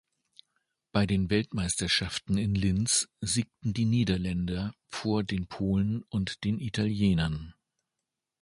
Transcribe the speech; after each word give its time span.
Bei 0.91 1.05
den 1.05 1.29
Weltmeisterschaften 1.29 2.35
in 2.39 2.55
Linz 2.55 3.07
siegten 3.19 3.71
die 3.75 3.85
Niederländer 3.85 4.73
vor 4.89 5.23
den 5.23 5.45
Polen 5.45 6.01
und 6.09 6.43
den 6.43 6.59
Italienern. 6.59 7.53